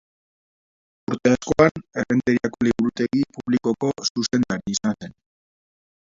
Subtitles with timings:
[1.11, 5.17] Urte askoan, Errenteriako liburutegi publikoko zuzendari izan zen.